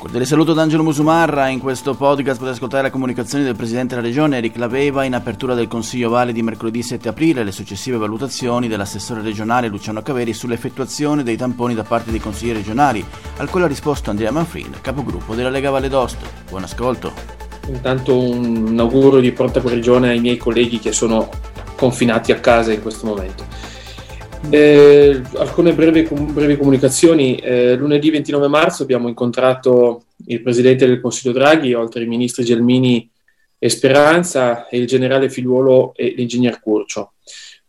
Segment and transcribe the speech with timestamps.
[0.00, 4.06] Cordiale saluto da Angelo Musumarra, in questo podcast potete ascoltare le comunicazioni del Presidente della
[4.06, 7.98] Regione Eric Laveva in apertura del Consiglio Vale di mercoledì 7 aprile e le successive
[7.98, 13.04] valutazioni dell'assessore regionale Luciano Caveri sull'effettuazione dei tamponi da parte dei consiglieri regionali,
[13.36, 16.24] al quale ha risposto Andrea Manfrin, capogruppo della Lega Valle d'Osto.
[16.48, 17.12] Buon ascolto.
[17.68, 21.28] Intanto un augurio di pronta guarigione ai miei colleghi che sono
[21.76, 23.44] confinati a casa in questo momento.
[24.48, 27.36] Eh, alcune brevi, brevi comunicazioni.
[27.36, 33.08] Eh, lunedì 29 marzo abbiamo incontrato il Presidente del Consiglio Draghi, oltre ai ministri Gelmini
[33.58, 37.12] e Speranza, e il generale Figliuolo e l'ingegner Curcio.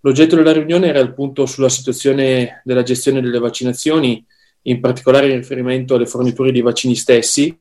[0.00, 4.24] L'oggetto della riunione era appunto sulla situazione della gestione delle vaccinazioni,
[4.62, 7.56] in particolare in riferimento alle forniture di vaccini stessi,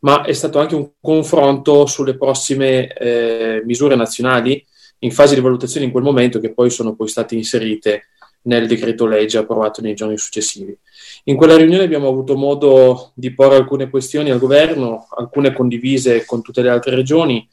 [0.00, 4.64] ma è stato anche un confronto sulle prossime eh, misure nazionali
[5.00, 8.06] in fase di valutazione in quel momento che poi sono poi state inserite
[8.46, 10.76] nel decreto legge approvato nei giorni successivi.
[11.24, 16.42] In quella riunione abbiamo avuto modo di porre alcune questioni al governo, alcune condivise con
[16.42, 17.48] tutte le altre regioni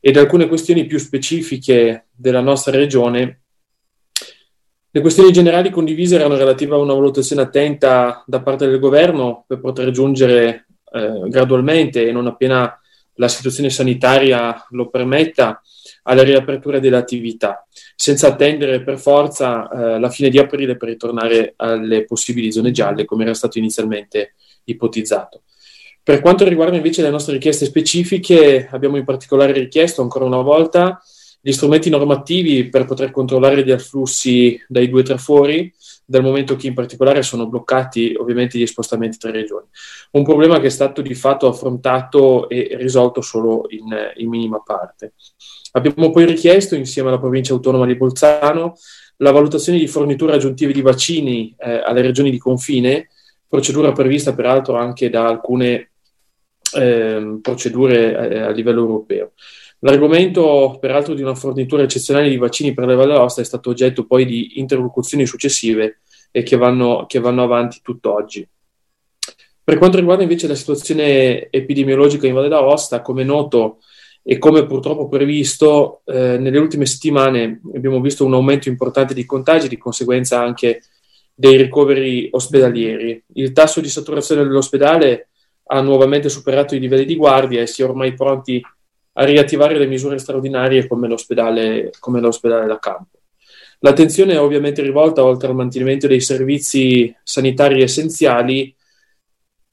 [0.00, 3.40] ed alcune questioni più specifiche della nostra regione.
[4.90, 9.60] Le questioni generali condivise erano relative a una valutazione attenta da parte del governo per
[9.60, 12.78] poter giungere eh, gradualmente e non appena
[13.18, 15.60] la situazione sanitaria lo permetta
[16.04, 21.54] alla riapertura delle attività, senza attendere per forza eh, la fine di aprile per ritornare
[21.56, 25.42] alle possibili zone gialle, come era stato inizialmente ipotizzato.
[26.02, 31.02] Per quanto riguarda invece le nostre richieste specifiche, abbiamo in particolare richiesto ancora una volta
[31.40, 35.72] gli strumenti normativi per poter controllare gli afflussi dai due trafori,
[36.04, 39.66] dal momento che in particolare sono bloccati ovviamente gli spostamenti tra regioni.
[40.12, 45.12] Un problema che è stato di fatto affrontato e risolto solo in, in minima parte.
[45.72, 48.74] Abbiamo poi richiesto, insieme alla provincia autonoma di Bolzano,
[49.18, 53.08] la valutazione di forniture aggiuntive di vaccini eh, alle regioni di confine,
[53.46, 55.90] procedura prevista peraltro anche da alcune
[56.74, 59.32] eh, procedure eh, a livello europeo.
[59.80, 64.06] L'argomento, peraltro, di una fornitura eccezionale di vaccini per le Valle d'Aosta è stato oggetto
[64.06, 68.46] poi di interlocuzioni successive e che vanno, che vanno avanti tutt'oggi.
[69.62, 73.78] Per quanto riguarda invece la situazione epidemiologica in Valle d'Aosta, come noto,
[74.30, 79.68] e come purtroppo previsto eh, nelle ultime settimane abbiamo visto un aumento importante di contagi,
[79.68, 80.82] di conseguenza anche
[81.34, 83.24] dei ricoveri ospedalieri.
[83.34, 85.28] Il tasso di saturazione dell'ospedale
[85.68, 88.76] ha nuovamente superato i livelli di guardia e si è ormai pronti a
[89.24, 93.18] riattivare le misure straordinarie come l'ospedale, come l'ospedale da campo.
[93.80, 98.74] L'attenzione è ovviamente rivolta, oltre al mantenimento dei servizi sanitari essenziali,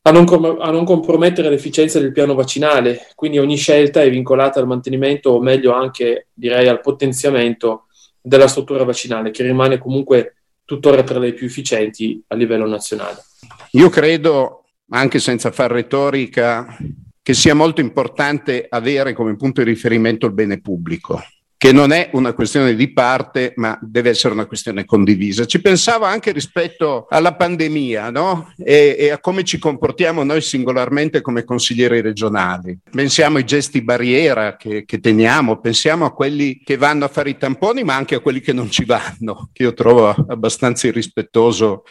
[0.03, 4.59] a non, com- a non, compromettere l'efficienza del piano vaccinale, quindi ogni scelta è vincolata
[4.59, 7.85] al mantenimento o meglio anche direi al potenziamento
[8.21, 13.23] della struttura vaccinale che rimane comunque tuttora tra le più efficienti a livello nazionale.
[13.71, 16.77] Io credo, anche senza far retorica,
[17.25, 21.19] che sia molto importante avere come punto di riferimento il bene pubblico
[21.57, 25.45] che non è una questione di parte, ma deve essere una questione condivisa.
[25.47, 28.53] Ci pensavo anche rispetto alla pandemia no?
[28.57, 32.77] e, e, a come ci comportiamo noi singolarmente come consiglieri regionali.
[32.91, 37.37] Pensiamo ai gesti barriera che, che, teniamo, pensiamo a quelli che vanno a fare i
[37.37, 41.85] tamponi, ma anche a quelli che non ci vanno, che io trovo abbastanza irrispettoso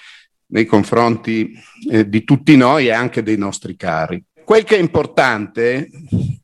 [0.53, 1.51] nei confronti
[1.91, 4.23] eh, di tutti noi e anche dei nostri cari.
[4.45, 5.89] Quel che è importante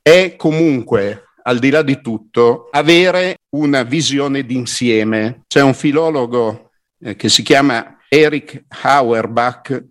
[0.00, 5.42] è comunque al di là di tutto, avere una visione d'insieme.
[5.46, 9.84] C'è un filologo eh, che si chiama Eric Auerbach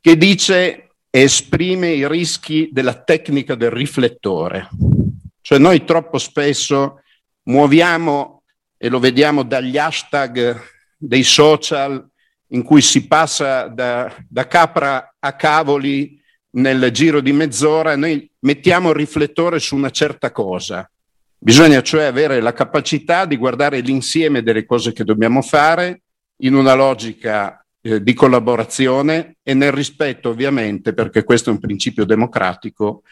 [0.00, 4.68] che dice esprime i rischi della tecnica del riflettore.
[5.40, 7.02] Cioè noi troppo spesso
[7.44, 8.42] muoviamo,
[8.78, 10.58] e lo vediamo dagli hashtag
[10.96, 12.06] dei social,
[12.48, 16.22] in cui si passa da, da capra a cavoli
[16.56, 20.88] nel giro di mezz'ora, noi mettiamo il riflettore su una certa cosa.
[21.38, 26.02] Bisogna cioè avere la capacità di guardare l'insieme delle cose che dobbiamo fare
[26.38, 32.04] in una logica eh, di collaborazione e nel rispetto ovviamente, perché questo è un principio
[32.04, 33.02] democratico,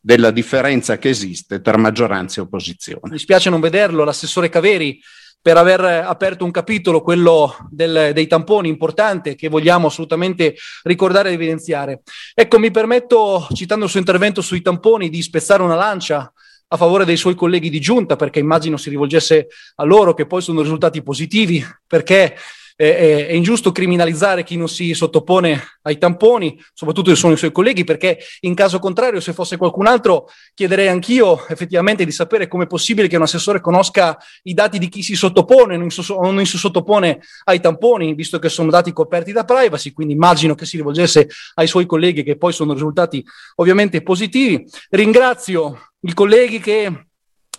[0.00, 3.10] della differenza che esiste tra maggioranza e opposizione.
[3.10, 4.98] Mi spiace non vederlo, l'assessore Caveri
[5.46, 11.34] per aver aperto un capitolo, quello del, dei tamponi, importante, che vogliamo assolutamente ricordare e
[11.34, 12.00] evidenziare.
[12.34, 16.32] Ecco, mi permetto, citando il suo intervento sui tamponi, di spezzare una lancia
[16.66, 19.46] a favore dei suoi colleghi di giunta, perché immagino si rivolgesse
[19.76, 22.36] a loro che poi sono risultati positivi, perché
[22.76, 27.50] è, è, ingiusto criminalizzare chi non si sottopone ai tamponi, soprattutto se sono i suoi
[27.50, 32.64] colleghi, perché in caso contrario, se fosse qualcun altro, chiederei anch'io effettivamente di sapere come
[32.64, 35.88] è possibile che un assessore conosca i dati di chi si sottopone o non,
[36.34, 40.66] non si sottopone ai tamponi, visto che sono dati coperti da privacy, quindi immagino che
[40.66, 43.24] si rivolgesse ai suoi colleghi che poi sono risultati
[43.56, 44.68] ovviamente positivi.
[44.90, 47.06] Ringrazio i colleghi che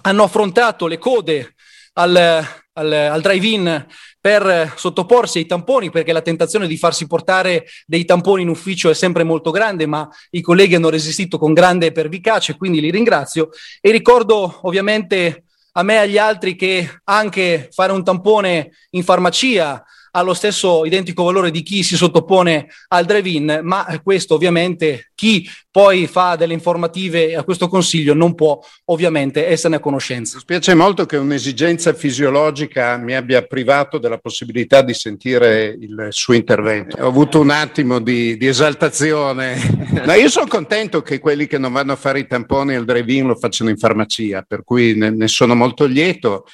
[0.01, 1.55] hanno affrontato le code
[1.93, 2.45] al,
[2.77, 3.85] al, al drive-in
[4.19, 8.93] per sottoporsi ai tamponi, perché la tentazione di farsi portare dei tamponi in ufficio è
[8.93, 13.49] sempre molto grande, ma i colleghi hanno resistito con grande pervicace, quindi li ringrazio.
[13.81, 15.43] E ricordo ovviamente
[15.73, 19.83] a me e agli altri che anche fare un tampone in farmacia
[20.17, 25.47] ha lo stesso identico valore di chi si sottopone al drive-in, ma questo ovviamente chi
[25.69, 30.35] poi fa delle informative a questo consiglio non può ovviamente esserne a conoscenza.
[30.37, 36.33] Mi spiace molto che un'esigenza fisiologica mi abbia privato della possibilità di sentire il suo
[36.33, 36.97] intervento.
[36.99, 39.85] Ho avuto un attimo di, di esaltazione.
[40.07, 43.27] No, io sono contento che quelli che non vanno a fare i tamponi al drive-in
[43.27, 46.45] lo facciano in farmacia, per cui ne, ne sono molto lieto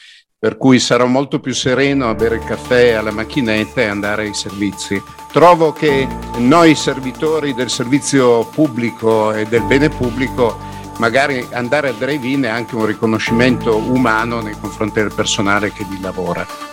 [0.43, 4.33] per cui sarò molto più sereno a bere il caffè alla macchinetta e andare ai
[4.33, 5.01] servizi.
[5.31, 6.05] Trovo che
[6.39, 10.59] noi servitori del servizio pubblico e del bene pubblico
[10.97, 16.01] magari andare a drive-in è anche un riconoscimento umano nei confronti del personale che vi
[16.01, 16.72] lavora.